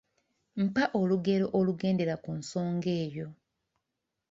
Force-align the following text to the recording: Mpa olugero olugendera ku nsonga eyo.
Mpa 0.65 0.83
olugero 0.99 1.45
olugendera 1.57 2.15
ku 2.23 2.31
nsonga 2.39 2.89
eyo. 3.03 3.27